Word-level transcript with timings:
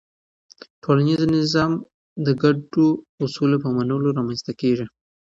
ټولنیز 0.83 1.21
نظم 1.33 1.71
د 2.25 2.27
ګډو 2.41 2.87
اصولو 3.23 3.57
په 3.63 3.69
منلو 3.75 4.15
رامنځته 4.17 4.51
کېږي. 4.61 4.85